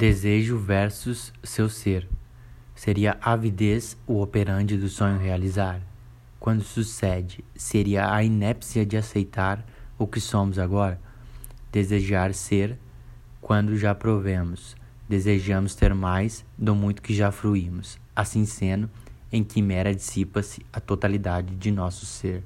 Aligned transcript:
Desejo 0.00 0.56
versus 0.56 1.30
seu 1.44 1.68
ser. 1.68 2.08
Seria 2.74 3.18
avidez 3.20 3.98
o 4.06 4.22
operante 4.22 4.74
do 4.74 4.88
sonho 4.88 5.18
realizar? 5.18 5.82
Quando 6.38 6.62
sucede, 6.62 7.44
seria 7.54 8.10
a 8.10 8.24
inépcia 8.24 8.86
de 8.86 8.96
aceitar 8.96 9.62
o 9.98 10.06
que 10.06 10.18
somos 10.18 10.58
agora? 10.58 10.98
Desejar 11.70 12.32
ser 12.32 12.78
quando 13.42 13.76
já 13.76 13.94
provemos, 13.94 14.74
desejamos 15.06 15.74
ter 15.74 15.92
mais 15.92 16.46
do 16.56 16.74
muito 16.74 17.02
que 17.02 17.14
já 17.14 17.30
fruímos. 17.30 17.98
Assim 18.16 18.46
sendo, 18.46 18.88
em 19.30 19.44
quimera 19.44 19.94
dissipa-se 19.94 20.64
a 20.72 20.80
totalidade 20.80 21.54
de 21.56 21.70
nosso 21.70 22.06
ser. 22.06 22.42